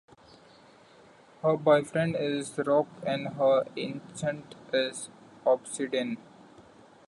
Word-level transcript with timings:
Her 1.43 1.57
boyfriend 1.57 2.15
is 2.15 2.57
Rock 2.57 2.87
and 3.05 3.35
her 3.35 3.65
Ancient 3.77 4.55
is 4.73 5.09
Obsidian. 5.45 6.17